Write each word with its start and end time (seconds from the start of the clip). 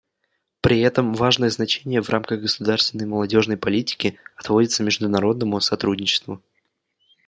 При 0.61 0.79
этом 0.79 1.13
важное 1.13 1.51
значение 1.51 2.01
в 2.01 2.09
рамках 2.09 2.41
государственной 2.41 3.05
молодежной 3.05 3.55
политики 3.55 4.17
отводится 4.35 4.81
международному 4.81 5.61
сотрудничеству. 5.61 6.41